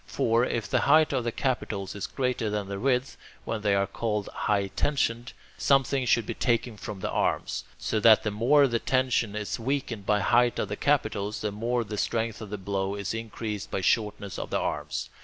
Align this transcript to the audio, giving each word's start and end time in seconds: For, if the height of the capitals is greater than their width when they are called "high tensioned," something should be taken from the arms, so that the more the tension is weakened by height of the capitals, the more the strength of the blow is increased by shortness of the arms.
For, 0.07 0.43
if 0.43 0.67
the 0.67 0.79
height 0.89 1.13
of 1.13 1.25
the 1.25 1.31
capitals 1.31 1.93
is 1.93 2.07
greater 2.07 2.49
than 2.49 2.67
their 2.67 2.79
width 2.79 3.17
when 3.45 3.61
they 3.61 3.75
are 3.75 3.85
called 3.85 4.29
"high 4.33 4.69
tensioned," 4.69 5.31
something 5.59 6.07
should 6.07 6.25
be 6.25 6.33
taken 6.33 6.75
from 6.75 7.01
the 7.01 7.09
arms, 7.11 7.65
so 7.77 7.99
that 7.99 8.23
the 8.23 8.31
more 8.31 8.67
the 8.67 8.79
tension 8.79 9.35
is 9.35 9.59
weakened 9.59 10.07
by 10.07 10.21
height 10.21 10.57
of 10.57 10.69
the 10.69 10.75
capitals, 10.75 11.41
the 11.41 11.51
more 11.51 11.83
the 11.83 11.99
strength 11.99 12.41
of 12.41 12.49
the 12.49 12.57
blow 12.57 12.95
is 12.95 13.13
increased 13.13 13.69
by 13.69 13.81
shortness 13.81 14.39
of 14.39 14.49
the 14.49 14.57
arms. 14.57 15.11